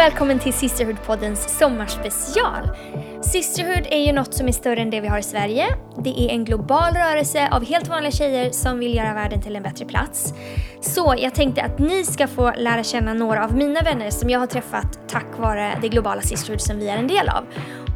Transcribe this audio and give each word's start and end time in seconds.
välkommen 0.00 0.38
till 0.38 0.52
Sisterhood-poddens 0.52 1.48
sommarspecial. 1.48 2.68
Sisterhood 3.22 3.86
är 3.90 4.06
ju 4.06 4.12
något 4.12 4.34
som 4.34 4.48
är 4.48 4.52
större 4.52 4.80
än 4.80 4.90
det 4.90 5.00
vi 5.00 5.08
har 5.08 5.18
i 5.18 5.22
Sverige. 5.22 5.66
Det 6.04 6.10
är 6.20 6.28
en 6.28 6.44
global 6.44 6.94
rörelse 6.94 7.48
av 7.52 7.64
helt 7.64 7.88
vanliga 7.88 8.12
tjejer 8.12 8.50
som 8.50 8.78
vill 8.78 8.94
göra 8.96 9.14
världen 9.14 9.42
till 9.42 9.56
en 9.56 9.62
bättre 9.62 9.84
plats. 9.84 10.34
Så 10.80 11.14
jag 11.18 11.34
tänkte 11.34 11.62
att 11.62 11.78
ni 11.78 12.04
ska 12.04 12.26
få 12.26 12.52
lära 12.56 12.84
känna 12.84 13.14
några 13.14 13.44
av 13.44 13.56
mina 13.56 13.80
vänner 13.80 14.10
som 14.10 14.30
jag 14.30 14.40
har 14.40 14.46
träffat 14.46 15.08
tack 15.08 15.38
vare 15.38 15.78
det 15.82 15.88
globala 15.88 16.22
Sisterhood 16.22 16.60
som 16.60 16.78
vi 16.78 16.88
är 16.88 16.96
en 16.96 17.08
del 17.08 17.28
av. 17.28 17.44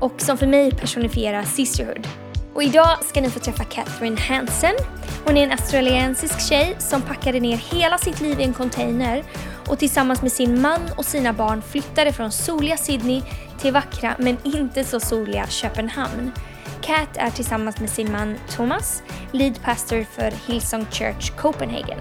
Och 0.01 0.21
som 0.21 0.39
för 0.39 0.47
mig 0.47 0.71
personifierar 0.71 1.43
Sisterhood. 1.43 2.09
Och 2.55 2.63
idag 2.63 2.99
ska 3.05 3.21
ni 3.21 3.31
få 3.31 3.39
träffa 3.39 3.65
Catherine 3.65 4.21
Hansen. 4.21 4.75
Hon 5.25 5.37
är 5.37 5.45
en 5.45 5.51
australiensisk 5.51 6.49
tjej 6.49 6.77
som 6.79 7.03
packade 7.03 7.41
ner 7.41 7.57
hela 7.57 7.99
sitt 7.99 8.21
liv 8.21 8.41
i 8.41 8.45
en 8.45 8.53
container 8.53 9.23
och 9.69 9.79
tillsammans 9.79 10.23
med 10.23 10.33
sin 10.33 10.61
man 10.61 10.81
och 10.97 11.05
sina 11.05 11.33
barn 11.33 11.63
flyttade 11.63 12.13
från 12.13 12.33
soliga 12.33 12.77
Sydney 12.77 13.23
till 13.59 13.73
vackra 13.73 14.15
men 14.19 14.37
inte 14.45 14.85
så 14.85 15.01
soliga 15.01 15.47
Köpenhamn. 15.47 16.33
Kat 16.81 17.17
är 17.17 17.31
tillsammans 17.31 17.81
med 17.81 17.91
sin 17.91 18.13
man 18.13 18.37
Thomas 18.49 19.03
lead 19.33 19.63
pastor 19.63 20.05
för 20.05 20.31
Hillsong 20.47 20.87
Church 20.91 21.37
Copenhagen. 21.37 21.99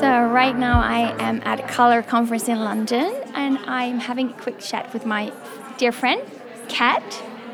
So 0.00 0.06
right 0.06 0.58
now 0.58 0.80
I 0.80 1.14
am 1.18 1.42
at 1.44 1.68
color 1.68 2.02
conference 2.02 2.48
in 2.48 2.64
London 2.64 3.12
and 3.48 3.58
I'm 3.66 3.98
having 3.98 4.28
a 4.30 4.32
quick 4.34 4.58
chat 4.58 4.92
with 4.92 5.06
my 5.06 5.32
dear 5.78 5.92
friend, 5.92 6.20
Kat. 6.68 7.02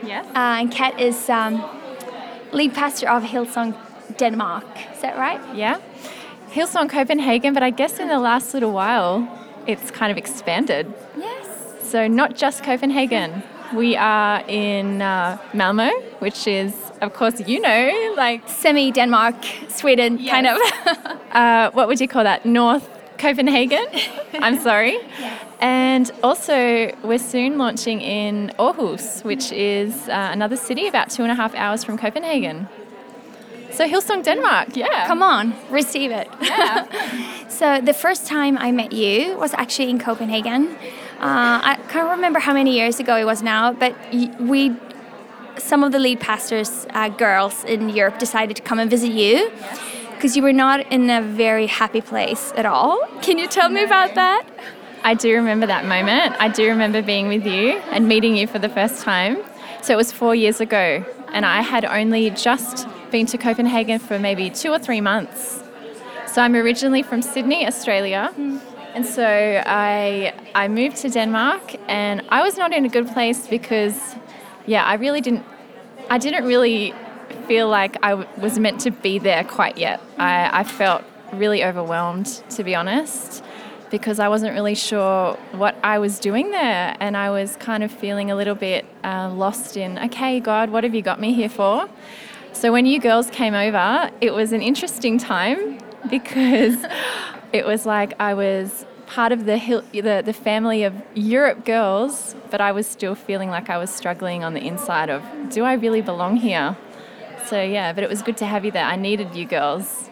Yes. 0.03 0.27
Uh, 0.35 0.59
and 0.61 0.73
Kat 0.73 1.01
is 1.01 1.31
um, 1.31 1.65
lead 2.53 2.75
pastor 2.75 3.09
of 3.09 3.23
Hillsong 3.23 3.77
Denmark. 4.17 4.67
Is 4.93 5.03
that 5.03 5.17
right? 5.17 5.41
Yeah. 5.55 5.81
Hillsong 6.51 6.91
Copenhagen, 6.91 7.55
but 7.55 7.63
I 7.63 7.71
guess 7.71 8.01
in 8.01 8.09
the 8.09 8.19
last 8.19 8.55
little 8.55 8.73
while 8.73 9.17
it's 9.69 9.93
kind 9.93 10.11
of 10.11 10.19
expanded. 10.19 10.93
Yes. 11.17 11.47
So 11.83 12.09
not 12.09 12.35
just 12.35 12.65
Copenhagen. 12.65 13.45
We 13.73 13.97
are 13.97 14.43
in 14.49 15.01
uh, 15.01 15.39
Malmo, 15.53 15.91
which 16.19 16.47
is, 16.47 16.75
of 17.01 17.13
course, 17.15 17.41
you 17.47 17.61
know, 17.61 18.15
like 18.17 18.49
Semi 18.49 18.91
Denmark, 18.91 19.37
Sweden, 19.69 20.19
kind 20.27 20.47
of. 20.47 20.59
uh, 21.33 21.71
what 21.71 21.89
would 21.89 22.01
you 22.01 22.09
call 22.09 22.25
that? 22.25 22.45
North 22.45 22.89
Copenhagen. 23.19 23.87
I'm 24.35 24.59
sorry. 24.61 24.99
And 25.61 26.11
also, 26.23 26.93
we're 27.03 27.19
soon 27.19 27.59
launching 27.59 28.01
in 28.01 28.53
Aarhus, 28.59 29.25
which 29.25 29.53
is 29.53 30.09
uh, 30.09 30.29
another 30.33 30.57
city 30.57 30.87
about 30.89 31.11
two 31.11 31.23
and 31.23 31.33
a 31.33 31.35
half 31.35 31.55
hours 31.55 31.85
from 31.85 31.97
Copenhagen. 31.97 32.69
So 33.71 33.89
Hillsong 33.89 34.23
Denmark, 34.23 34.77
yeah. 34.77 35.07
Come 35.07 35.23
on, 35.23 35.55
receive 35.71 36.11
it. 36.11 36.29
Yeah. 36.41 36.87
So 37.55 37.81
the 37.81 37.95
first 37.95 38.27
time 38.27 38.59
I 38.59 38.73
met 38.73 38.93
you 38.93 39.39
was 39.39 39.55
actually 39.55 39.89
in 39.89 40.01
Copenhagen. 40.01 40.77
Uh, 41.21 41.61
I 41.63 41.79
can't 41.89 42.11
remember 42.11 42.41
how 42.41 42.53
many 42.53 42.75
years 42.75 42.99
ago 42.99 43.15
it 43.17 43.25
was 43.25 43.45
now, 43.45 43.73
but 43.73 43.95
we, 44.41 44.75
some 45.57 45.85
of 45.85 45.93
the 45.93 46.01
lead 46.01 46.19
pastors, 46.19 46.85
uh, 46.91 47.11
girls 47.11 47.63
in 47.63 47.91
Europe, 47.91 48.19
decided 48.19 48.57
to 48.57 48.63
come 48.63 48.81
and 48.81 48.91
visit 48.91 49.13
you 49.13 49.53
because 50.25 50.39
you 50.39 50.43
were 50.43 50.55
not 50.55 50.91
in 50.91 51.11
a 51.11 51.21
very 51.21 51.67
happy 51.67 52.01
place 52.01 52.51
at 52.57 52.65
all. 52.65 52.99
Can 53.21 53.37
you 53.37 53.47
tell 53.47 53.69
me 53.69 53.85
about 53.85 54.15
that? 54.15 54.43
I 55.03 55.13
do 55.13 55.35
remember 55.35 55.67
that 55.67 55.85
moment. 55.85 56.35
I 56.41 56.49
do 56.49 56.67
remember 56.67 57.03
being 57.03 57.29
with 57.29 57.45
you 57.45 57.73
and 57.93 58.09
meeting 58.09 58.35
you 58.35 58.47
for 58.47 58.59
the 58.59 58.71
first 58.71 59.03
time. 59.03 59.37
So 59.83 59.93
it 59.93 59.97
was 59.99 60.13
four 60.13 60.35
years 60.35 60.63
ago, 60.63 61.05
and 61.35 61.45
I 61.45 61.61
had 61.61 61.85
only 61.85 62.31
just 62.31 62.89
been 63.11 63.27
to 63.27 63.37
Copenhagen 63.37 63.99
for 63.99 64.19
maybe 64.19 64.49
two 64.49 64.71
or 64.71 64.79
three 64.79 65.03
months. 65.03 65.63
So 66.27 66.41
I'm 66.41 66.55
originally 66.55 67.03
from 67.03 67.21
Sydney, 67.21 67.67
Australia. 67.67 68.33
Hmm. 68.35 68.57
And 68.95 69.05
so 69.05 69.27
I 69.67 70.33
I 70.55 70.69
moved 70.69 70.97
to 71.03 71.11
Denmark 71.11 71.77
and 71.87 72.23
I 72.31 72.43
was 72.43 72.57
not 72.57 72.73
in 72.73 72.87
a 72.87 72.89
good 72.89 73.09
place 73.09 73.47
because 73.47 74.17
yeah, 74.65 74.85
I 74.87 74.95
really 74.95 75.21
didn't 75.21 75.45
I 76.09 76.17
didn't 76.17 76.47
really 76.47 76.95
feel 77.47 77.69
like 77.69 77.97
I 78.03 78.11
w- 78.11 78.29
was 78.39 78.59
meant 78.59 78.81
to 78.81 78.91
be 78.91 79.19
there 79.19 79.45
quite 79.45 79.79
yet. 79.79 80.01
I, 80.19 80.61
I 80.61 80.65
felt 80.65 81.05
really 81.33 81.65
overwhelmed, 81.65 82.27
to 82.51 82.65
be 82.65 82.75
honest, 82.75 83.43
because 83.91 84.19
I 84.19 84.29
wasn't 84.29 84.55
really 84.55 84.75
sure 84.75 85.35
what 85.53 85.77
I 85.83 85.99
was 85.99 86.19
doing 86.19 86.51
there. 86.51 86.97
And 87.01 87.17
I 87.17 87.31
was 87.31 87.57
kind 87.57 87.83
of 87.83 87.91
feeling 87.91 88.31
a 88.31 88.37
little 88.37 88.55
bit 88.55 88.85
uh, 89.05 89.31
lost 89.33 89.77
in, 89.77 89.99
okay, 89.99 90.41
God, 90.41 90.71
what 90.71 90.85
have 90.85 90.95
you 90.95 91.03
got 91.03 91.21
me 91.21 91.33
here 91.33 91.49
for? 91.49 91.89
So 92.53 92.73
when 92.73 92.87
you 92.87 93.01
girls 93.01 93.31
came 93.31 93.55
over, 93.55 94.11
it 94.21 94.33
was 94.33 94.53
an 94.53 94.63
interesting 94.63 95.19
time 95.19 95.79
because 96.11 96.77
it 97.53 97.67
was 97.67 97.87
like 97.87 98.15
I 98.21 98.35
was 98.35 98.87
part 99.07 99.33
of 99.33 99.45
the, 99.45 99.59
hill, 99.59 99.83
the 99.93 100.23
the 100.25 100.33
family 100.33 100.83
of 100.83 100.95
Europe 101.15 101.65
girls, 101.65 102.35
but 102.51 102.61
I 102.61 102.73
was 102.73 102.87
still 102.87 103.15
feeling 103.15 103.51
like 103.51 103.69
I 103.69 103.77
was 103.77 103.91
struggling 103.91 104.43
on 104.45 104.55
the 104.55 104.67
inside 104.67 105.11
of, 105.11 105.23
do 105.51 105.63
I 105.65 105.75
really 105.75 106.01
belong 106.01 106.37
here? 106.37 106.77
So 107.47 107.61
yeah, 107.63 107.93
but 107.93 108.05
it 108.05 108.11
was 108.11 108.23
good 108.23 108.37
to 108.39 108.47
have 108.47 108.65
you 108.65 108.71
there. 108.71 108.85
I 108.85 108.97
needed 108.97 109.35
you 109.35 109.45
girls. 109.45 110.11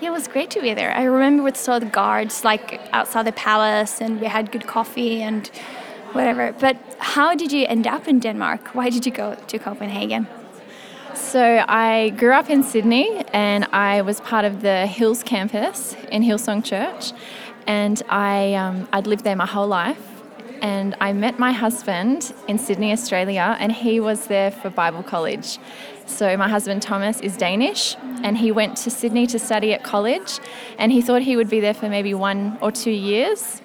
Yeah, 0.00 0.08
It 0.08 0.12
was 0.12 0.28
great 0.28 0.50
to 0.50 0.60
be 0.60 0.74
there. 0.74 0.92
I 0.92 1.04
remember 1.04 1.42
we 1.42 1.54
saw 1.54 1.78
the 1.78 1.86
guards 1.86 2.44
like 2.44 2.80
outside 2.92 3.26
the 3.26 3.32
palace, 3.32 4.00
and 4.00 4.20
we 4.20 4.26
had 4.26 4.50
good 4.50 4.66
coffee 4.66 5.22
and 5.22 5.50
whatever. 6.12 6.52
But 6.58 6.76
how 6.98 7.34
did 7.34 7.52
you 7.52 7.66
end 7.66 7.86
up 7.86 8.08
in 8.08 8.18
Denmark? 8.18 8.74
Why 8.74 8.90
did 8.90 9.06
you 9.06 9.12
go 9.12 9.34
to 9.34 9.58
Copenhagen? 9.58 10.26
So 11.14 11.64
I 11.68 12.10
grew 12.10 12.32
up 12.32 12.50
in 12.50 12.62
Sydney 12.62 13.24
and 13.32 13.64
I 13.72 14.02
was 14.02 14.20
part 14.20 14.44
of 14.44 14.60
the 14.60 14.86
Hills 14.86 15.22
campus 15.22 15.96
in 16.10 16.22
Hillsong 16.22 16.62
Church 16.62 17.12
and 17.66 18.02
I, 18.08 18.54
um, 18.54 18.86
I'd 18.92 19.06
lived 19.06 19.24
there 19.24 19.36
my 19.36 19.46
whole 19.46 19.66
life 19.66 19.98
and 20.62 20.94
I 21.00 21.12
met 21.12 21.38
my 21.38 21.52
husband 21.52 22.34
in 22.48 22.58
Sydney, 22.58 22.92
Australia 22.92 23.56
and 23.58 23.72
he 23.72 23.98
was 23.98 24.26
there 24.26 24.50
for 24.50 24.68
Bible 24.68 25.02
college. 25.02 25.58
So 26.06 26.36
my 26.36 26.48
husband 26.48 26.82
Thomas 26.82 27.20
is 27.20 27.36
Danish 27.36 27.96
and 28.22 28.38
he 28.38 28.52
went 28.52 28.76
to 28.78 28.90
Sydney 28.90 29.26
to 29.26 29.38
study 29.38 29.74
at 29.74 29.82
college 29.82 30.38
and 30.78 30.92
he 30.92 31.02
thought 31.02 31.22
he 31.22 31.36
would 31.36 31.50
be 31.50 31.60
there 31.60 31.74
for 31.74 31.88
maybe 31.88 32.14
one 32.14 32.56
or 32.62 32.70
two 32.70 32.90
years. 32.90 33.60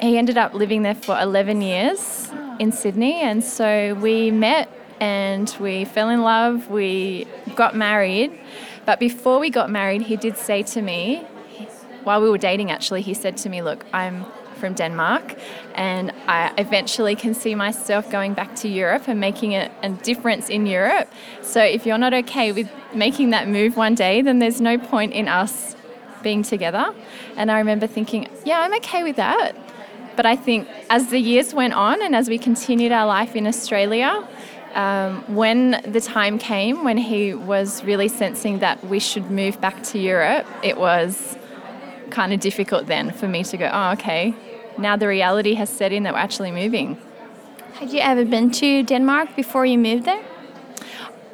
He 0.00 0.18
ended 0.18 0.36
up 0.36 0.54
living 0.54 0.82
there 0.82 0.94
for 0.94 1.18
11 1.20 1.62
years 1.62 2.30
in 2.58 2.72
Sydney 2.72 3.20
and 3.20 3.44
so 3.44 3.94
we 3.94 4.30
met 4.30 4.68
and 4.98 5.54
we 5.60 5.84
fell 5.84 6.08
in 6.08 6.22
love. 6.22 6.70
We 6.70 7.26
got 7.54 7.76
married. 7.76 8.38
But 8.86 8.98
before 8.98 9.38
we 9.38 9.50
got 9.50 9.70
married, 9.70 10.02
he 10.02 10.16
did 10.16 10.36
say 10.36 10.62
to 10.62 10.82
me, 10.82 11.26
while 12.04 12.20
we 12.20 12.30
were 12.30 12.38
dating 12.38 12.70
actually, 12.70 13.02
he 13.02 13.14
said 13.14 13.36
to 13.38 13.48
me, 13.48 13.62
Look, 13.62 13.84
I'm 13.92 14.26
from 14.54 14.74
Denmark 14.74 15.36
and 15.74 16.12
I 16.26 16.52
eventually 16.58 17.16
can 17.16 17.34
see 17.34 17.54
myself 17.54 18.10
going 18.10 18.34
back 18.34 18.54
to 18.56 18.68
Europe 18.68 19.08
and 19.08 19.20
making 19.20 19.54
a, 19.54 19.70
a 19.82 19.90
difference 19.90 20.48
in 20.48 20.66
Europe. 20.66 21.12
So 21.42 21.62
if 21.62 21.84
you're 21.86 21.98
not 21.98 22.14
okay 22.14 22.52
with 22.52 22.68
making 22.94 23.30
that 23.30 23.48
move 23.48 23.76
one 23.76 23.94
day, 23.94 24.22
then 24.22 24.38
there's 24.38 24.60
no 24.60 24.78
point 24.78 25.12
in 25.12 25.28
us 25.28 25.74
being 26.22 26.42
together. 26.42 26.94
And 27.36 27.50
I 27.50 27.58
remember 27.58 27.86
thinking, 27.86 28.28
Yeah, 28.44 28.60
I'm 28.60 28.74
okay 28.74 29.02
with 29.02 29.16
that. 29.16 29.52
But 30.16 30.26
I 30.26 30.36
think 30.36 30.68
as 30.90 31.08
the 31.08 31.18
years 31.18 31.54
went 31.54 31.74
on 31.74 32.00
and 32.00 32.14
as 32.14 32.28
we 32.28 32.38
continued 32.38 32.92
our 32.92 33.06
life 33.06 33.34
in 33.34 33.46
Australia, 33.46 34.26
um, 34.74 35.22
when 35.34 35.80
the 35.86 36.00
time 36.00 36.38
came 36.38 36.84
when 36.84 36.98
he 36.98 37.34
was 37.34 37.84
really 37.84 38.08
sensing 38.08 38.58
that 38.58 38.84
we 38.84 38.98
should 38.98 39.30
move 39.30 39.60
back 39.60 39.82
to 39.84 39.98
Europe, 39.98 40.46
it 40.62 40.76
was 40.76 41.36
kind 42.10 42.32
of 42.32 42.40
difficult 42.40 42.86
then 42.86 43.12
for 43.12 43.28
me 43.28 43.44
to 43.44 43.56
go, 43.56 43.70
oh, 43.72 43.92
okay, 43.92 44.34
now 44.78 44.96
the 44.96 45.08
reality 45.08 45.54
has 45.54 45.70
set 45.70 45.92
in 45.92 46.02
that 46.04 46.12
we're 46.12 46.18
actually 46.20 46.50
moving. 46.50 46.98
Had 47.74 47.92
you 47.92 48.00
ever 48.00 48.24
been 48.24 48.50
to 48.52 48.82
Denmark 48.82 49.34
before 49.36 49.66
you 49.66 49.78
moved 49.78 50.04
there? 50.04 50.22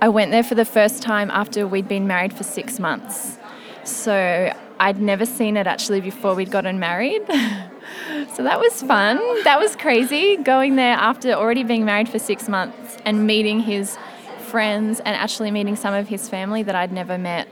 I 0.01 0.09
went 0.09 0.31
there 0.31 0.43
for 0.43 0.55
the 0.55 0.65
first 0.65 1.03
time 1.03 1.31
after 1.31 1.67
we'd 1.67 1.89
been 1.89 2.07
married 2.07 2.33
for 2.33 2.43
six 2.43 2.79
months. 2.79 3.39
So 3.85 4.53
I'd 4.79 5.01
never 5.01 5.27
seen 5.27 5.59
it 5.59 5.67
actually 5.67 6.01
before 6.01 6.35
we'd 6.35 6.51
gotten 6.51 6.79
married. 6.79 7.23
so 8.35 8.43
that 8.43 8.59
was 8.59 8.81
fun. 8.83 9.19
That 9.45 9.59
was 9.59 9.77
crazy 9.77 10.39
going 10.39 10.77
there 10.77 10.95
after 10.95 11.33
already 11.33 11.65
being 11.65 11.85
married 11.85 12.09
for 12.09 12.19
six 12.19 12.49
months 12.49 12.97
and 13.05 13.27
meeting 13.27 13.61
his 13.61 13.99
friends 14.39 15.01
and 15.01 15.15
actually 15.15 15.51
meeting 15.51 15.77
some 15.77 15.93
of 15.93 16.09
his 16.09 16.29
family 16.29 16.63
that 16.63 16.75
I'd 16.75 16.93
never 16.93 17.19
met. 17.19 17.47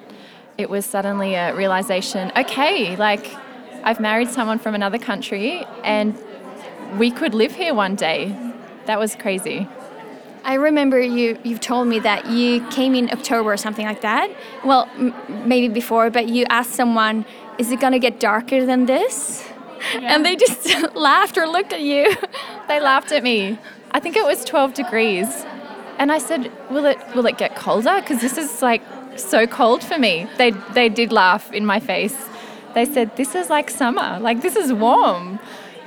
It 0.59 0.69
was 0.69 0.85
suddenly 0.85 1.37
a 1.37 1.55
realization 1.55 2.33
okay, 2.37 2.97
like 2.97 3.33
I've 3.85 4.01
married 4.01 4.29
someone 4.29 4.59
from 4.59 4.75
another 4.75 4.99
country 4.99 5.65
and 5.85 6.19
we 6.99 7.13
could 7.13 7.33
live 7.33 7.53
here 7.55 7.75
one 7.75 7.95
day. 7.95 8.37
That 8.87 8.99
was 8.99 9.15
crazy. 9.15 9.69
I 10.43 10.55
remember 10.55 11.01
you 11.01 11.39
you've 11.45 11.61
told 11.61 11.87
me 11.87 12.01
that 12.01 12.27
you 12.27 12.67
came 12.71 12.97
in 12.97 13.09
October 13.13 13.53
or 13.53 13.57
something 13.57 13.87
like 13.87 14.01
that. 14.01 14.33
Well, 14.65 14.89
m- 14.97 15.15
maybe 15.47 15.69
before, 15.69 16.11
but 16.11 16.27
you 16.29 16.45
asked 16.51 16.73
someone, 16.73 17.25
"Is 17.59 17.71
it 17.71 17.79
going 17.79 17.93
to 17.93 18.01
get 18.01 18.19
darker 18.19 18.67
than 18.67 18.87
this?" 18.87 19.49
And 20.01 20.27
they 20.27 20.35
just 20.35 20.67
laughed 20.97 21.39
or 21.39 21.47
looked 21.47 21.73
at 21.73 21.83
you. 21.83 22.17
They 22.67 22.81
laughed 22.81 23.13
at 23.13 23.23
me. 23.23 23.61
I 23.93 24.01
think 24.01 24.17
it 24.17 24.25
was 24.25 24.45
12 24.45 24.75
degrees. 24.75 25.29
And 26.01 26.11
I 26.11 26.19
said, 26.19 26.51
"Will 26.69 26.87
it 26.87 26.99
will 27.15 27.27
it 27.27 27.39
get 27.39 27.55
colder? 27.55 28.01
Because 28.01 28.21
this 28.21 28.37
is 28.37 28.61
like 28.61 28.83
so 29.19 29.47
cold 29.47 29.83
for 29.83 29.99
me." 29.99 30.27
They 30.37 30.51
they 30.51 30.89
did 30.89 31.13
laugh 31.13 31.53
in 31.53 31.65
my 31.67 31.81
face. 31.81 32.17
They 32.75 32.85
said, 32.85 33.17
"This 33.17 33.35
is 33.35 33.51
like 33.51 33.71
summer. 33.71 34.19
Like 34.21 34.43
this 34.43 34.57
is 34.57 34.73
warm." 34.73 35.39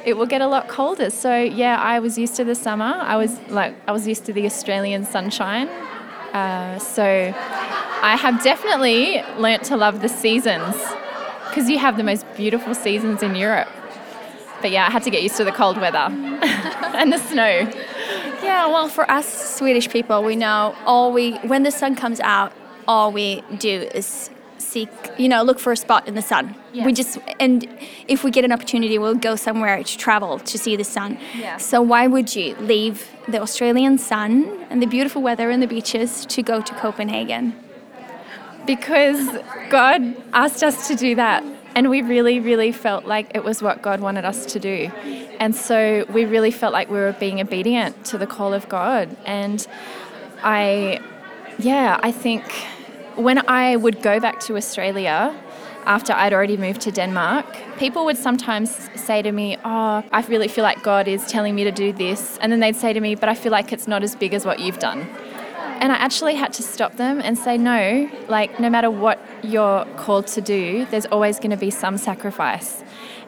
It 0.04 0.18
will 0.18 0.25
get 0.25 0.42
a 0.42 0.48
lot 0.48 0.68
colder. 0.68 1.12
So 1.12 1.38
yeah, 1.38 1.80
I 1.80 2.00
was 2.00 2.18
used 2.18 2.36
to 2.38 2.44
the 2.44 2.56
summer. 2.56 2.94
I 3.13 3.16
was 3.18 3.39
like 3.50 3.75
I 3.88 3.92
was 3.92 4.07
used 4.07 4.25
to 4.25 4.33
the 4.33 4.45
Australian 4.45 5.06
sunshine. 5.06 5.69
Uh, 6.33 6.80
so 6.80 7.04
I 7.04 8.16
have 8.16 8.42
definitely 8.42 9.22
learnt 9.38 9.63
to 9.66 9.77
love 9.77 10.01
the 10.01 10.10
seasons 10.10 10.75
because 11.50 11.69
you 11.69 11.77
have 11.77 11.98
the 11.98 12.04
most 12.04 12.25
beautiful 12.36 12.74
seasons 12.74 13.22
in 13.22 13.36
Europe. 13.36 13.68
But 14.62 14.72
yeah, 14.72 14.88
I 14.88 14.92
had 14.92 15.04
to 15.04 15.10
get 15.10 15.22
used 15.22 15.38
to 15.38 15.44
the 15.44 15.51
cold 15.51 15.77
weather 15.77 15.98
and 16.10 17.12
the 17.12 17.18
snow. 17.18 17.69
Yeah, 18.42 18.68
well, 18.68 18.88
for 18.88 19.10
us 19.12 19.27
Swedish 19.56 19.89
people, 19.89 20.24
we 20.24 20.36
know 20.36 20.75
all 20.86 21.12
we 21.12 21.34
when 21.39 21.63
the 21.63 21.72
sun 21.72 21.95
comes 21.95 22.19
out, 22.22 22.54
all 22.88 23.12
we 23.12 23.44
do 23.57 23.89
is 23.94 24.30
seek, 24.57 24.89
you 25.18 25.28
know, 25.28 25.44
look 25.44 25.60
for 25.60 25.72
a 25.72 25.78
spot 25.78 26.07
in 26.07 26.16
the 26.16 26.22
sun. 26.22 26.56
Yeah. 26.74 26.86
We 26.86 26.94
just 26.94 27.18
and 27.39 27.68
if 28.07 28.24
we 28.24 28.31
get 28.31 28.45
an 28.45 28.51
opportunity, 28.51 28.98
we'll 28.98 29.16
go 29.16 29.36
somewhere 29.36 29.83
to 29.83 29.98
travel 29.98 30.39
to 30.39 30.57
see 30.57 30.75
the 30.75 30.83
sun. 30.83 31.18
Yeah. 31.38 31.57
So 31.57 31.81
why 31.81 32.07
would 32.07 32.36
you 32.36 32.56
leave 32.56 33.10
the 33.28 33.42
Australian 33.42 33.98
sun 33.98 34.66
and 34.69 34.81
the 34.81 34.88
beautiful 34.88 35.22
weather 35.22 35.50
and 35.50 35.62
the 35.62 35.68
beaches 35.68 36.25
to 36.28 36.44
go 36.44 36.62
to 36.62 36.74
Copenhagen? 36.75 37.56
because 38.66 39.38
God 39.69 40.16
asked 40.34 40.63
us 40.63 40.88
to 40.88 40.95
do 40.95 41.16
that. 41.16 41.44
And 41.74 41.89
we 41.89 42.01
really, 42.01 42.39
really 42.39 42.72
felt 42.72 43.06
like 43.06 43.31
it 43.34 43.44
was 43.44 43.62
what 43.62 43.81
God 43.81 44.01
wanted 44.01 44.25
us 44.25 44.45
to 44.48 44.60
do. 44.60 44.92
And 45.39 45.56
so 45.56 46.06
we 46.10 46.25
really 46.25 46.51
felt 46.51 46.74
like 46.74 46.89
we 46.89 46.98
were 46.98 47.13
being 47.13 47.39
obedient 47.39 48.06
to 48.06 48.18
the 48.18 48.27
call 48.27 48.54
of 48.54 48.68
God. 48.68 49.16
And 49.25 49.66
I, 50.44 51.00
yeah, 51.59 52.00
I 52.01 52.12
think 52.12 52.44
when 53.15 53.48
I 53.50 53.75
would 53.75 54.01
go 54.01 54.19
back 54.19 54.39
to 54.42 54.57
Australia, 54.57 55.36
after 55.86 56.13
I'd 56.13 56.33
already 56.33 56.57
moved 56.57 56.81
to 56.81 56.92
Denmark, 56.92 57.45
people 57.77 58.06
would 58.06 58.18
sometimes 58.18 58.89
say 58.95 59.21
to 59.21 59.31
me, 59.31 59.57
Oh, 59.65 60.03
I 60.12 60.21
really 60.27 60.48
feel 60.48 60.63
like 60.63 60.83
God 60.83 61.07
is 61.07 61.25
telling 61.25 61.56
me 61.56 61.63
to 61.63 61.71
do 61.71 61.92
this. 61.92 62.38
And 62.42 62.51
then 62.51 62.59
they'd 62.59 62.75
say 62.75 62.94
to 62.94 63.00
me, 63.00 63.15
But 63.15 63.30
I 63.30 63.36
feel 63.36 63.51
like 63.51 63.74
it's 63.74 63.88
not 63.88 64.03
as 64.03 64.15
big 64.15 64.33
as 64.33 64.45
what 64.45 64.59
you've 64.59 64.80
done. 64.80 65.07
And 65.81 65.92
I 65.92 65.95
actually 65.95 66.36
had 66.36 66.53
to 66.53 66.63
stop 66.63 66.98
them 66.98 67.19
and 67.21 67.36
say, 67.36 67.57
no, 67.57 68.07
like, 68.27 68.59
no 68.59 68.69
matter 68.69 68.92
what 68.92 69.19
you're 69.42 69.83
called 69.98 70.27
to 70.27 70.39
do, 70.39 70.86
there's 70.92 71.07
always 71.07 71.39
going 71.39 71.50
to 71.50 71.57
be 71.57 71.71
some 71.71 71.98
sacrifice. 71.98 72.83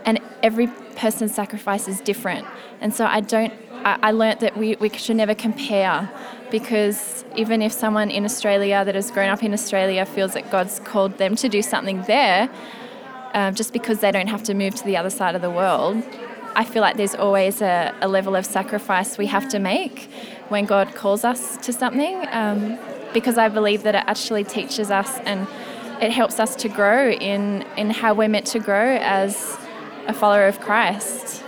And 0.05 0.19
every 0.43 0.67
person's 0.95 1.33
sacrifice 1.33 1.87
is 1.87 1.99
different. 1.99 2.45
And 2.79 2.93
so 2.93 3.05
I 3.05 3.21
don't, 3.21 3.51
I, 3.85 4.11
learnt 4.11 4.39
that 4.39 4.57
we, 4.57 4.75
we 4.75 4.89
should 4.89 5.17
never 5.17 5.35
compare 5.35 6.09
because 6.51 7.25
even 7.35 7.61
if 7.61 7.71
someone 7.71 8.09
in 8.09 8.25
Australia 8.25 8.83
that 8.85 8.95
has 8.95 9.11
grown 9.11 9.29
up 9.29 9.43
in 9.43 9.53
Australia 9.53 10.05
feels 10.05 10.33
that 10.33 10.49
God's 10.51 10.79
called 10.79 11.17
them 11.17 11.35
to 11.37 11.49
do 11.49 11.61
something 11.61 12.01
there, 12.03 12.49
um, 13.33 13.55
just 13.55 13.73
because 13.73 13.99
they 13.99 14.11
don't 14.11 14.27
have 14.27 14.43
to 14.43 14.53
move 14.53 14.75
to 14.75 14.83
the 14.85 14.95
other 14.95 15.09
side 15.09 15.35
of 15.35 15.41
the 15.41 15.49
world, 15.49 16.03
I 16.55 16.63
feel 16.63 16.81
like 16.81 16.97
there's 16.97 17.15
always 17.15 17.61
a, 17.61 17.93
a 18.01 18.07
level 18.07 18.35
of 18.35 18.45
sacrifice 18.45 19.17
we 19.17 19.25
have 19.27 19.49
to 19.49 19.59
make 19.59 20.09
when 20.49 20.65
God 20.65 20.93
calls 20.93 21.23
us 21.23 21.57
to 21.57 21.73
something, 21.73 22.27
um, 22.31 22.77
because 23.13 23.37
I 23.37 23.49
believe 23.49 23.83
that 23.83 23.95
it 23.95 24.03
actually 24.07 24.43
teaches 24.43 24.91
us 24.91 25.17
and 25.25 25.47
it 26.01 26.11
helps 26.11 26.39
us 26.39 26.55
to 26.57 26.69
grow 26.69 27.09
in, 27.09 27.63
in 27.77 27.89
how 27.89 28.13
we're 28.13 28.27
meant 28.27 28.47
to 28.47 28.59
grow 28.59 28.97
as 28.97 29.57
a 30.07 30.13
follower 30.13 30.47
of 30.47 30.59
Christ. 30.59 31.42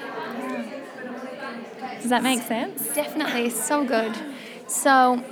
Does 2.05 2.11
that 2.11 2.21
make 2.21 2.43
sense? 2.43 2.87
Definitely, 2.93 3.49
so 3.49 3.83
good. 3.83 4.15
So, 4.67 5.23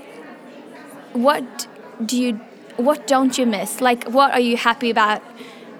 what 1.11 1.67
do 2.03 2.19
you, 2.19 2.33
what 2.77 3.05
don't 3.05 3.37
you 3.37 3.45
miss? 3.45 3.79
Like, 3.79 4.05
what 4.05 4.31
are 4.31 4.39
you 4.39 4.57
happy 4.57 4.89
about 4.89 5.21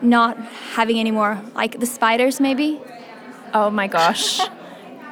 not 0.03 0.37
having 0.75 0.99
anymore? 0.99 1.41
Like 1.55 1.79
the 1.79 1.87
spiders, 1.87 2.39
maybe? 2.39 2.79
Oh 3.55 3.71
my 3.71 3.87
gosh. 3.87 4.39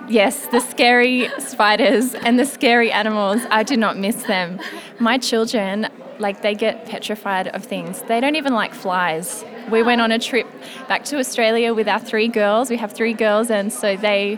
Yes, 0.07 0.45
the 0.49 0.59
scary 0.59 1.29
spiders 1.39 2.13
and 2.13 2.37
the 2.37 2.45
scary 2.45 2.91
animals, 2.91 3.41
I 3.49 3.63
do 3.63 3.75
not 3.75 3.97
miss 3.97 4.21
them. 4.25 4.59
My 4.99 5.17
children, 5.17 5.87
like, 6.19 6.43
they 6.43 6.53
get 6.53 6.85
petrified 6.85 7.47
of 7.47 7.65
things. 7.65 8.03
They 8.03 8.19
don't 8.19 8.35
even 8.35 8.53
like 8.53 8.75
flies. 8.75 9.43
We 9.71 9.81
went 9.81 9.99
on 9.99 10.11
a 10.11 10.19
trip 10.19 10.45
back 10.87 11.05
to 11.05 11.17
Australia 11.17 11.73
with 11.73 11.87
our 11.87 11.99
three 11.99 12.27
girls. 12.27 12.69
We 12.69 12.77
have 12.77 12.91
three 12.91 13.13
girls, 13.13 13.49
and 13.49 13.73
so 13.73 13.97
they 13.97 14.37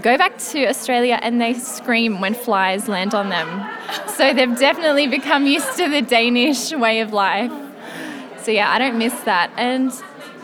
go 0.00 0.18
back 0.18 0.38
to 0.38 0.66
Australia 0.66 1.18
and 1.22 1.40
they 1.40 1.54
scream 1.54 2.20
when 2.20 2.34
flies 2.34 2.88
land 2.88 3.14
on 3.14 3.28
them. 3.28 3.70
So 4.08 4.32
they've 4.32 4.58
definitely 4.58 5.06
become 5.06 5.46
used 5.46 5.76
to 5.76 5.88
the 5.88 6.02
Danish 6.02 6.72
way 6.72 7.00
of 7.00 7.12
life. 7.12 7.52
So 8.42 8.50
yeah, 8.50 8.70
I 8.70 8.78
don't 8.78 8.98
miss 8.98 9.18
that. 9.22 9.50
And 9.56 9.92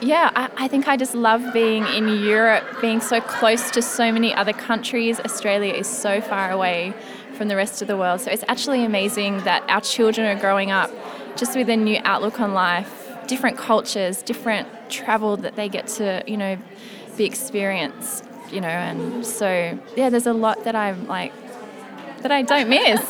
yeah, 0.01 0.31
I, 0.35 0.49
I, 0.57 0.69
think 0.69 0.89
I 0.89 0.97
just 0.97 1.15
love 1.15 1.53
being 1.53 1.87
in 1.87 2.09
Europe, 2.09 2.65
being 2.81 3.01
so 3.01 3.21
close 3.21 3.71
to 3.73 3.83
so 3.83 4.11
many 4.11 4.35
other 4.35 4.53
countries. 4.53 5.21
Australia 5.21 5.75
is 5.75 5.87
so 5.87 6.21
far 6.21 6.51
away 6.51 6.95
from 7.35 7.49
the 7.49 7.57
rest 7.57 7.83
of 7.83 7.89
the 7.89 7.97
world. 7.97 8.21
So 8.21 8.31
it's 8.31 8.45
actually 8.49 8.85
amazing 8.85 9.39
that 9.45 9.63
our 9.69 9.81
children 9.81 10.27
are 10.27 10.41
growing 10.41 10.71
up 10.71 10.91
just 11.37 11.57
with 11.57 11.69
a 11.69 11.77
new 11.77 12.01
outlook 12.05 12.41
on 12.41 12.55
life, 12.55 13.09
different 13.27 13.59
cultures, 13.59 14.23
different 14.23 14.69
travel 14.89 15.37
that 15.39 15.57
they 15.57 15.69
get 15.69 15.87
to, 15.87 16.23
you 16.27 16.37
know, 16.37 16.57
be 17.17 17.25
experienced, 17.25 18.25
you 18.53 18.61
know, 18.61 18.69
and 18.69 19.25
so 19.25 19.79
yeah, 19.97 20.11
there's 20.11 20.27
a 20.27 20.33
lot 20.33 20.65
that 20.65 20.75
I'm 20.75 21.07
like 21.07 21.33
that 22.23 22.31
I 22.31 22.43
don't 22.43 22.69
miss. 22.69 23.01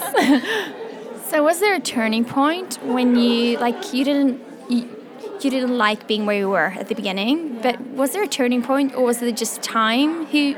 so 1.31 1.43
was 1.43 1.61
there 1.61 1.75
a 1.75 1.81
turning 1.81 2.25
point 2.25 2.79
when 2.83 3.17
you 3.17 3.59
like 3.59 3.93
you 3.93 4.05
didn't 4.05 4.41
you, 4.69 4.89
you 5.41 5.51
didn't 5.51 5.77
like 5.77 6.07
being 6.07 6.27
where 6.27 6.39
you 6.39 6.49
were 6.49 6.73
at 6.77 6.89
the 6.89 6.95
beginning, 6.95 7.61
but 7.61 7.81
was 7.81 8.13
there 8.13 8.23
a 8.23 8.29
turning 8.29 8.63
point 8.63 8.95
or 8.95 9.05
was 9.05 9.23
it 9.23 9.37
just 9.37 9.63
time 9.63 10.27
who 10.27 10.55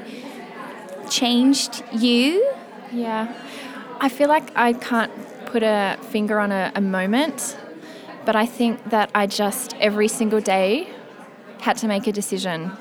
changed 1.08 1.82
you? 1.92 2.52
Yeah. 2.92 3.32
I 4.00 4.08
feel 4.08 4.28
like 4.28 4.50
I 4.56 4.72
can't 4.72 5.12
put 5.46 5.62
a 5.62 5.96
finger 6.10 6.40
on 6.40 6.50
a, 6.50 6.72
a 6.74 6.80
moment, 6.80 7.56
but 8.24 8.34
I 8.34 8.46
think 8.46 8.90
that 8.90 9.10
I 9.14 9.26
just 9.26 9.74
every 9.76 10.08
single 10.08 10.40
day 10.40 10.90
had 11.60 11.76
to 11.78 11.86
make 11.86 12.06
a 12.06 12.12
decision. 12.12 12.72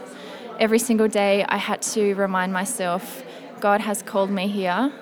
Every 0.61 0.77
single 0.77 1.07
day 1.07 1.43
I 1.43 1.57
had 1.57 1.81
to 1.93 2.13
remind 2.13 2.53
myself 2.53 3.23
God 3.59 3.81
has 3.81 4.03
called 4.03 4.29
me 4.29 4.47
here 4.47 4.93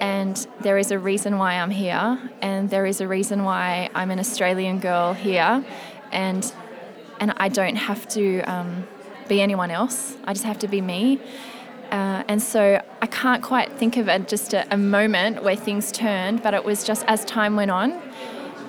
and 0.00 0.44
there 0.60 0.76
is 0.76 0.90
a 0.90 0.98
reason 0.98 1.38
why 1.38 1.54
I'm 1.54 1.70
here, 1.70 2.18
and 2.42 2.68
there 2.68 2.84
is 2.84 3.00
a 3.00 3.06
reason 3.06 3.44
why 3.44 3.90
I'm 3.94 4.10
an 4.10 4.18
Australian 4.18 4.80
girl 4.80 5.12
here, 5.12 5.64
and 6.10 6.52
and 7.20 7.32
I 7.36 7.48
don't 7.48 7.76
have 7.76 8.08
to 8.08 8.40
um, 8.42 8.88
be 9.28 9.40
anyone 9.40 9.70
else. 9.70 10.16
I 10.24 10.32
just 10.32 10.44
have 10.44 10.58
to 10.60 10.68
be 10.68 10.80
me. 10.80 11.20
Uh, 11.92 12.24
and 12.26 12.42
so 12.42 12.82
I 13.00 13.06
can't 13.06 13.42
quite 13.42 13.70
think 13.78 13.96
of 13.98 14.06
just 14.26 14.52
a, 14.52 14.66
a 14.74 14.76
moment 14.76 15.44
where 15.44 15.56
things 15.56 15.92
turned, 15.92 16.42
but 16.42 16.54
it 16.54 16.64
was 16.64 16.82
just 16.82 17.04
as 17.06 17.24
time 17.24 17.54
went 17.54 17.70
on, 17.70 18.02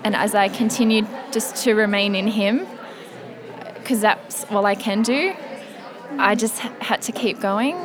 and 0.03 0.15
as 0.15 0.35
I 0.35 0.49
continued 0.49 1.07
just 1.31 1.55
to 1.63 1.73
remain 1.73 2.13
in 2.13 2.27
Him, 2.27 2.67
because 3.77 4.01
that's 4.01 4.43
all 4.51 4.67
I 4.67 4.75
can 4.75 5.01
do. 5.01 5.35
I 6.17 6.35
just 6.35 6.59
had 6.59 7.01
to 7.03 7.11
keep 7.11 7.39
going, 7.39 7.75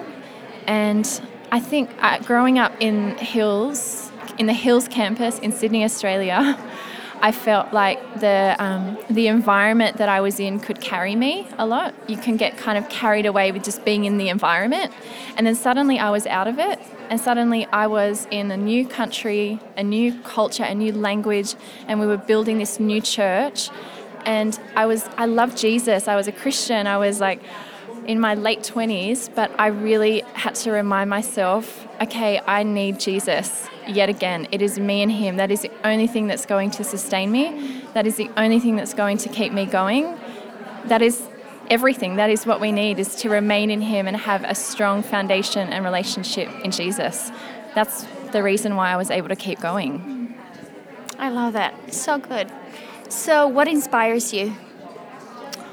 and 0.66 1.06
I 1.52 1.60
think 1.60 1.90
uh, 2.00 2.18
growing 2.20 2.58
up 2.58 2.72
in 2.80 3.16
Hills, 3.18 4.10
in 4.38 4.46
the 4.46 4.52
Hills 4.52 4.88
campus 4.88 5.38
in 5.38 5.52
Sydney, 5.52 5.84
Australia, 5.84 6.58
I 7.20 7.32
felt 7.32 7.72
like 7.72 8.20
the 8.20 8.54
um, 8.58 8.98
the 9.08 9.28
environment 9.28 9.96
that 9.96 10.08
I 10.08 10.20
was 10.20 10.40
in 10.40 10.60
could 10.60 10.80
carry 10.80 11.16
me 11.16 11.46
a 11.58 11.66
lot. 11.66 11.94
You 12.08 12.16
can 12.16 12.36
get 12.36 12.58
kind 12.58 12.76
of 12.76 12.88
carried 12.88 13.24
away 13.24 13.52
with 13.52 13.64
just 13.64 13.84
being 13.84 14.04
in 14.04 14.18
the 14.18 14.28
environment, 14.28 14.92
and 15.36 15.46
then 15.46 15.54
suddenly 15.54 15.98
I 15.98 16.10
was 16.10 16.26
out 16.26 16.48
of 16.48 16.58
it, 16.58 16.78
and 17.10 17.20
suddenly 17.20 17.66
I 17.66 17.86
was 17.86 18.26
in 18.30 18.50
a 18.50 18.56
new 18.56 18.86
country, 18.86 19.60
a 19.76 19.82
new 19.82 20.18
culture, 20.20 20.64
a 20.64 20.74
new 20.74 20.92
language, 20.92 21.54
and 21.88 22.00
we 22.00 22.06
were 22.06 22.16
building 22.16 22.58
this 22.58 22.80
new 22.80 23.00
church. 23.00 23.70
And 24.26 24.58
I 24.74 24.86
was 24.86 25.08
I 25.16 25.26
loved 25.26 25.56
Jesus. 25.56 26.08
I 26.08 26.16
was 26.16 26.26
a 26.26 26.32
Christian. 26.32 26.86
I 26.86 26.98
was 26.98 27.20
like 27.20 27.40
in 28.06 28.20
my 28.20 28.34
late 28.34 28.60
20s, 28.60 29.34
but 29.34 29.50
I 29.58 29.68
really 29.68 30.20
had 30.34 30.54
to 30.56 30.70
remind 30.70 31.10
myself 31.10 31.86
okay, 32.00 32.40
I 32.46 32.62
need 32.62 32.98
Jesus 32.98 33.68
yet 33.86 34.08
again. 34.08 34.48
It 34.50 34.60
is 34.60 34.78
me 34.78 35.02
and 35.02 35.10
Him. 35.10 35.36
That 35.36 35.50
is 35.50 35.62
the 35.62 35.70
only 35.84 36.06
thing 36.06 36.26
that's 36.26 36.46
going 36.46 36.70
to 36.72 36.84
sustain 36.84 37.30
me. 37.30 37.82
That 37.94 38.06
is 38.06 38.16
the 38.16 38.30
only 38.36 38.60
thing 38.60 38.76
that's 38.76 38.94
going 38.94 39.18
to 39.18 39.28
keep 39.28 39.52
me 39.52 39.66
going. 39.66 40.18
That 40.86 41.02
is 41.02 41.22
everything. 41.70 42.16
That 42.16 42.30
is 42.30 42.46
what 42.46 42.60
we 42.60 42.72
need 42.72 42.98
is 42.98 43.14
to 43.16 43.30
remain 43.30 43.70
in 43.70 43.80
Him 43.80 44.06
and 44.06 44.16
have 44.16 44.44
a 44.44 44.54
strong 44.54 45.02
foundation 45.02 45.68
and 45.72 45.84
relationship 45.84 46.48
in 46.64 46.70
Jesus. 46.70 47.30
That's 47.74 48.06
the 48.32 48.42
reason 48.42 48.76
why 48.76 48.90
I 48.90 48.96
was 48.96 49.10
able 49.10 49.28
to 49.28 49.36
keep 49.36 49.60
going. 49.60 50.36
I 51.18 51.28
love 51.28 51.52
that. 51.52 51.94
So 51.94 52.18
good. 52.18 52.50
So, 53.08 53.46
what 53.46 53.68
inspires 53.68 54.32
you 54.32 54.56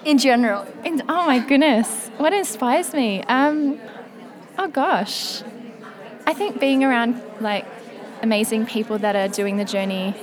in 0.05 0.17
general? 0.17 0.65
In, 0.83 1.01
oh 1.09 1.25
my 1.25 1.39
goodness, 1.39 2.09
what 2.17 2.33
inspires 2.33 2.93
me? 2.93 3.23
Um, 3.23 3.79
oh 4.57 4.67
gosh, 4.67 5.41
I 6.25 6.33
think 6.33 6.59
being 6.59 6.83
around 6.83 7.21
like 7.39 7.65
amazing 8.21 8.65
people 8.65 8.97
that 8.99 9.15
are 9.15 9.27
doing 9.27 9.57
the 9.57 9.65
journey 9.65 10.15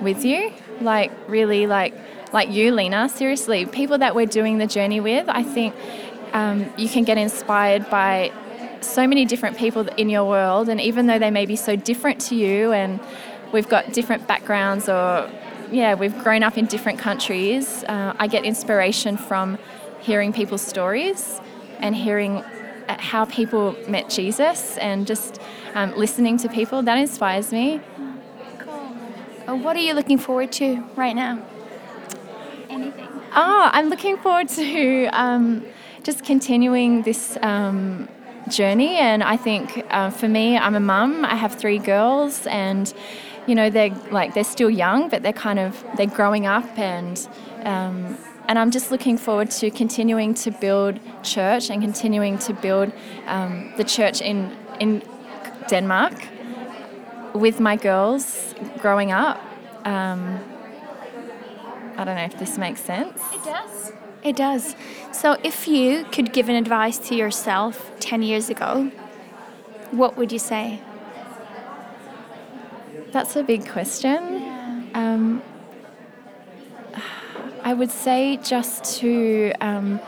with 0.00 0.24
you. 0.24 0.52
Like 0.80 1.12
really, 1.28 1.66
like 1.66 1.94
like 2.32 2.50
you, 2.50 2.72
Lena. 2.72 3.08
Seriously, 3.08 3.66
people 3.66 3.98
that 3.98 4.14
we're 4.14 4.26
doing 4.26 4.58
the 4.58 4.66
journey 4.66 5.00
with. 5.00 5.28
I 5.28 5.42
think 5.42 5.74
um, 6.32 6.72
you 6.76 6.88
can 6.88 7.04
get 7.04 7.16
inspired 7.16 7.88
by 7.90 8.32
so 8.80 9.06
many 9.06 9.24
different 9.24 9.56
people 9.56 9.88
in 9.96 10.10
your 10.10 10.24
world, 10.24 10.68
and 10.68 10.80
even 10.80 11.06
though 11.06 11.18
they 11.18 11.30
may 11.30 11.46
be 11.46 11.56
so 11.56 11.76
different 11.76 12.20
to 12.22 12.34
you, 12.34 12.72
and 12.72 13.00
we've 13.52 13.68
got 13.68 13.92
different 13.92 14.26
backgrounds, 14.26 14.88
or 14.88 15.30
yeah, 15.70 15.94
we've 15.94 16.16
grown 16.22 16.42
up 16.42 16.56
in 16.56 16.66
different 16.66 16.98
countries, 16.98 17.84
uh, 17.84 18.14
I 18.18 18.26
get 18.26 18.44
inspiration 18.44 19.16
from 19.16 19.58
hearing 20.00 20.32
people's 20.32 20.62
stories 20.62 21.40
and 21.78 21.94
hearing 21.94 22.38
uh, 22.38 22.96
how 22.98 23.24
people 23.24 23.76
met 23.88 24.10
Jesus 24.10 24.76
and 24.78 25.06
just 25.06 25.40
um, 25.74 25.96
listening 25.96 26.36
to 26.38 26.48
people. 26.48 26.82
That 26.82 26.98
inspires 26.98 27.52
me. 27.52 27.80
Uh, 29.46 29.56
what 29.56 29.76
are 29.76 29.80
you 29.80 29.94
looking 29.94 30.18
forward 30.18 30.52
to 30.52 30.82
right 30.96 31.14
now? 31.14 31.42
Anything? 32.70 33.08
Oh, 33.34 33.70
I'm 33.72 33.88
looking 33.88 34.16
forward 34.16 34.48
to 34.50 35.06
um, 35.06 35.64
just 36.02 36.24
continuing 36.24 37.02
this 37.02 37.36
um, 37.42 38.08
journey. 38.48 38.96
And 38.96 39.22
I 39.22 39.36
think 39.36 39.84
uh, 39.90 40.10
for 40.10 40.28
me, 40.28 40.56
I'm 40.56 40.74
a 40.74 40.80
mum. 40.80 41.24
I 41.24 41.34
have 41.34 41.54
three 41.54 41.78
girls, 41.78 42.46
and 42.46 42.92
you 43.46 43.54
know 43.54 43.70
they're 43.70 43.94
like 44.10 44.34
they're 44.34 44.44
still 44.44 44.70
young, 44.70 45.08
but 45.08 45.22
they're 45.22 45.32
kind 45.32 45.58
of 45.58 45.84
they're 45.96 46.06
growing 46.06 46.46
up, 46.46 46.78
and 46.78 47.28
um, 47.64 48.18
and 48.48 48.58
I'm 48.58 48.70
just 48.70 48.90
looking 48.90 49.16
forward 49.18 49.50
to 49.52 49.70
continuing 49.70 50.34
to 50.34 50.50
build 50.50 51.00
church 51.22 51.70
and 51.70 51.82
continuing 51.82 52.38
to 52.38 52.52
build 52.52 52.92
um, 53.26 53.72
the 53.76 53.84
church 53.84 54.20
in 54.20 54.56
in 54.80 55.02
Denmark 55.68 56.14
with 57.34 57.60
my 57.60 57.76
girls 57.76 58.54
growing 58.78 59.12
up. 59.12 59.40
Um, 59.84 60.40
I 61.96 62.04
don't 62.04 62.16
know 62.16 62.24
if 62.24 62.38
this 62.38 62.58
makes 62.58 62.80
sense. 62.80 63.20
It 63.32 63.44
does. 63.44 63.92
It 64.22 64.36
does. 64.36 64.74
So, 65.12 65.36
if 65.44 65.68
you 65.68 66.04
could 66.10 66.32
give 66.32 66.48
an 66.48 66.56
advice 66.56 66.98
to 67.08 67.14
yourself 67.14 67.92
10 68.00 68.22
years 68.22 68.48
ago, 68.48 68.90
what 69.90 70.16
would 70.16 70.32
you 70.32 70.38
say? 70.38 70.80
That's 73.14 73.36
a 73.36 73.44
big 73.44 73.68
question. 73.68 74.90
Um, 74.92 75.40
I 77.62 77.72
would 77.72 77.92
say 77.92 78.38
just 78.38 78.98
to 78.98 79.52
um, 79.60 80.00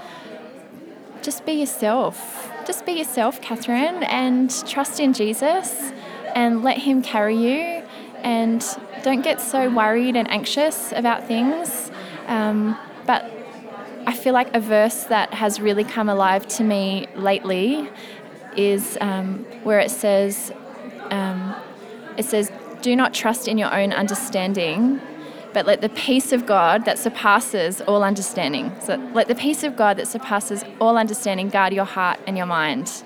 just 1.23 1.47
be 1.47 1.53
yourself. 1.53 2.51
Just 2.67 2.85
be 2.85 2.95
yourself, 2.95 3.41
Catherine, 3.41 4.03
and 4.03 4.51
trust 4.67 4.99
in 4.99 5.13
Jesus 5.13 5.93
and 6.35 6.65
let 6.65 6.79
Him 6.79 7.01
carry 7.01 7.37
you. 7.37 7.85
And 8.25 8.67
don't 9.05 9.23
get 9.23 9.41
so 9.41 9.71
worried 9.71 10.17
and 10.17 10.29
anxious 10.29 10.91
about 10.91 11.29
things. 11.29 11.93
Um, 12.27 12.77
but 13.07 13.31
I 14.09 14.15
feel 14.15 14.33
like 14.33 14.53
a 14.53 14.59
verse 14.59 15.05
that 15.05 15.33
has 15.33 15.61
really 15.61 15.85
come 15.85 16.09
alive 16.09 16.49
to 16.57 16.65
me 16.65 17.07
lately 17.15 17.89
is 18.57 18.99
um, 19.01 19.45
where 19.63 19.79
it 19.79 19.93
says, 19.93 20.51
um, 21.11 21.55
it 22.17 22.25
says, 22.25 22.51
"Do 22.83 22.97
not 22.97 23.14
trust 23.14 23.49
in 23.49 23.59
your 23.59 23.73
own 23.75 23.92
understanding, 23.92 25.00
but 25.52 25.66
let 25.66 25.80
the 25.80 25.88
peace 25.88 26.33
of 26.33 26.47
God 26.47 26.85
that 26.85 26.99
surpasses 26.99 27.80
all 27.83 28.02
understanding. 28.02 28.73
So 28.80 28.97
let 29.14 29.28
the 29.28 29.35
peace 29.35 29.62
of 29.64 29.76
God 29.76 29.97
that 29.99 30.06
surpasses 30.06 30.64
all 30.80 30.97
understanding 30.99 31.49
guard 31.49 31.73
your 31.73 31.85
heart 31.85 32.18
and 32.26 32.37
your 32.37 32.47
mind." 32.47 33.02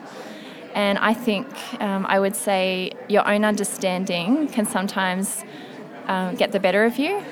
And 0.74 0.98
I 0.98 1.14
think 1.14 1.46
um, 1.80 2.06
I 2.08 2.20
would 2.20 2.36
say 2.36 2.92
your 3.08 3.26
own 3.26 3.44
understanding 3.44 4.46
can 4.48 4.66
sometimes 4.66 5.42
um, 6.06 6.36
get 6.36 6.52
the 6.52 6.60
better 6.60 6.84
of 6.84 6.96
you. 6.98 7.24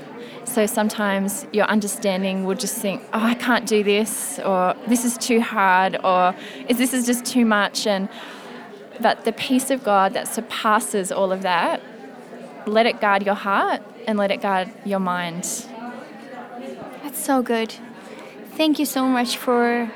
So 0.45 0.66
sometimes 0.66 1.47
your 1.52 1.66
understanding 1.66 2.45
will 2.45 2.54
just 2.54 2.78
think, 2.78 3.02
oh, 3.12 3.23
I 3.23 3.35
can't 3.35 3.66
do 3.66 3.85
this, 3.85 4.38
or 4.38 4.75
this 4.87 5.04
is 5.04 5.18
too 5.18 5.40
hard, 5.40 5.99
or 6.02 6.35
is 6.68 6.78
this 6.78 6.95
is 6.95 7.04
just 7.07 7.25
too 7.25 7.45
much. 7.45 7.87
And 7.87 8.09
but 9.00 9.25
the 9.25 9.33
peace 9.33 9.71
of 9.71 9.85
God 9.85 10.14
that 10.14 10.26
surpasses 10.26 11.12
all 11.12 11.30
of 11.30 11.42
that, 11.42 11.80
let 12.69 12.87
it 12.87 13.01
guard 13.01 13.25
your 13.25 13.35
heart 13.35 13.83
and 14.07 14.19
let 14.19 14.31
it 14.31 14.41
guard 14.41 14.71
your 14.85 15.01
mind. 15.01 15.45
That's 17.03 17.25
so 17.25 17.43
good. 17.43 17.75
Thank 18.57 18.79
you 18.79 18.87
so 18.87 19.07
much 19.07 19.37
for 19.37 19.91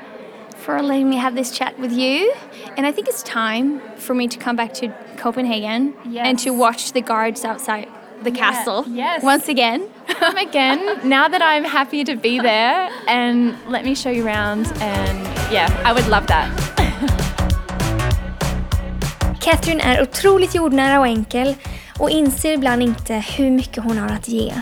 for 0.55 0.81
letting 0.81 1.09
me 1.09 1.17
have 1.17 1.35
this 1.35 1.51
chat 1.51 1.77
with 1.77 1.91
you. 1.91 2.33
And 2.77 2.85
I 2.85 2.91
think 2.91 3.09
it's 3.09 3.23
time 3.23 3.81
for 3.97 4.13
me 4.13 4.29
to 4.29 4.37
come 4.37 4.55
back 4.55 4.73
to 4.75 4.93
Copenhagen 5.17 5.93
and 6.15 6.39
to 6.39 6.51
watch 6.51 6.93
the 6.93 7.01
guards 7.01 7.43
outside 7.43 7.89
the 8.23 8.31
castle 8.31 8.85
yes. 8.87 9.23
once 9.23 9.49
again. 9.49 9.89
Come 10.07 10.37
again, 10.37 11.07
now 11.07 11.27
that 11.27 11.41
I'm 11.41 11.65
happy 11.65 12.05
to 12.05 12.15
be 12.15 12.39
there, 12.39 12.89
and 13.07 13.57
let 13.69 13.83
me 13.83 13.95
show 13.95 14.09
you 14.09 14.25
around. 14.25 14.67
And 14.79 15.17
yeah, 15.51 15.67
I 15.83 15.91
would 15.91 16.07
love 16.07 16.27
that. 16.27 16.49
Catherine 19.41 19.81
är 19.81 20.01
otroligt 20.01 20.55
jordnära 20.55 20.99
och 20.99 21.07
enkel 21.07 21.55
och 22.03 22.09
inser 22.09 22.53
ibland 22.53 22.83
inte 22.83 23.13
hur 23.13 23.51
mycket 23.51 23.83
hon 23.83 23.97
har 23.97 24.09
att 24.09 24.27
ge. 24.27 24.53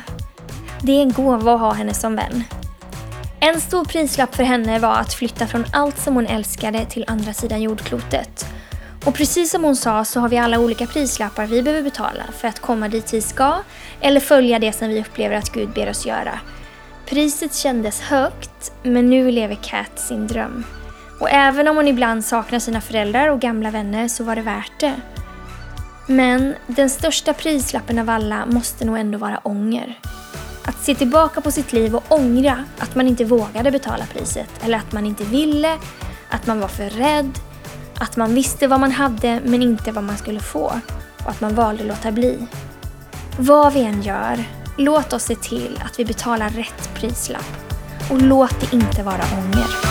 Det 0.81 0.91
är 0.91 1.01
en 1.01 1.11
gåva 1.11 1.53
att 1.53 1.59
ha 1.59 1.73
henne 1.73 1.93
som 1.93 2.15
vän. 2.15 2.43
En 3.39 3.61
stor 3.61 3.85
prislapp 3.85 4.35
för 4.35 4.43
henne 4.43 4.79
var 4.79 4.95
att 4.95 5.13
flytta 5.13 5.47
från 5.47 5.65
allt 5.73 5.97
som 5.99 6.15
hon 6.15 6.27
älskade 6.27 6.85
till 6.85 7.05
andra 7.07 7.33
sidan 7.33 7.61
jordklotet. 7.61 8.45
Och 9.05 9.13
precis 9.13 9.51
som 9.51 9.63
hon 9.63 9.75
sa 9.75 10.05
så 10.05 10.19
har 10.19 10.29
vi 10.29 10.37
alla 10.37 10.59
olika 10.59 10.85
prislappar 10.85 11.45
vi 11.45 11.63
behöver 11.63 11.83
betala 11.83 12.23
för 12.37 12.47
att 12.47 12.59
komma 12.59 12.87
dit 12.87 13.13
vi 13.13 13.21
ska 13.21 13.53
eller 14.01 14.19
följa 14.19 14.59
det 14.59 14.73
som 14.73 14.87
vi 14.87 15.01
upplever 15.01 15.35
att 15.35 15.53
Gud 15.53 15.69
ber 15.69 15.89
oss 15.89 16.05
göra. 16.05 16.39
Priset 17.05 17.55
kändes 17.55 18.01
högt, 18.01 18.71
men 18.83 19.09
nu 19.09 19.31
lever 19.31 19.55
Kat 19.55 19.99
sin 19.99 20.27
dröm. 20.27 20.63
Och 21.19 21.29
även 21.29 21.67
om 21.67 21.75
hon 21.75 21.87
ibland 21.87 22.25
saknar 22.25 22.59
sina 22.59 22.81
föräldrar 22.81 23.27
och 23.27 23.39
gamla 23.39 23.71
vänner 23.71 24.07
så 24.07 24.23
var 24.23 24.35
det 24.35 24.41
värt 24.41 24.79
det. 24.79 24.93
Men 26.11 26.55
den 26.67 26.89
största 26.89 27.33
prislappen 27.33 27.99
av 27.99 28.09
alla 28.09 28.45
måste 28.45 28.85
nog 28.85 28.97
ändå 28.97 29.17
vara 29.17 29.39
ånger. 29.43 29.99
Att 30.65 30.83
se 30.83 30.95
tillbaka 30.95 31.41
på 31.41 31.51
sitt 31.51 31.73
liv 31.73 31.95
och 31.95 32.03
ångra 32.07 32.65
att 32.79 32.95
man 32.95 33.07
inte 33.07 33.25
vågade 33.25 33.71
betala 33.71 34.05
priset 34.13 34.49
eller 34.63 34.77
att 34.77 34.91
man 34.91 35.05
inte 35.05 35.23
ville, 35.23 35.77
att 36.29 36.47
man 36.47 36.59
var 36.59 36.67
för 36.67 36.89
rädd, 36.89 37.39
att 37.99 38.17
man 38.17 38.35
visste 38.35 38.67
vad 38.67 38.79
man 38.79 38.91
hade 38.91 39.41
men 39.45 39.61
inte 39.61 39.91
vad 39.91 40.03
man 40.03 40.17
skulle 40.17 40.39
få 40.39 40.73
och 41.23 41.29
att 41.29 41.41
man 41.41 41.55
valde 41.55 41.81
att 41.81 41.87
låta 41.87 42.11
bli. 42.11 42.47
Vad 43.39 43.73
vi 43.73 43.81
än 43.81 44.01
gör, 44.01 44.43
låt 44.77 45.13
oss 45.13 45.23
se 45.23 45.35
till 45.35 45.79
att 45.85 45.99
vi 45.99 46.05
betalar 46.05 46.49
rätt 46.49 46.89
prislapp 46.93 47.73
och 48.09 48.21
låt 48.21 48.59
det 48.61 48.75
inte 48.75 49.03
vara 49.03 49.23
ånger. 49.37 49.90